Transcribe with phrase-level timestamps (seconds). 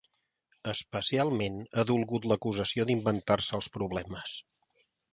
[0.71, 4.39] Especialment, ha dolgut l’acusació d’inventar-se els problemes.